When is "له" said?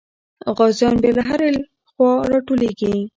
1.17-1.23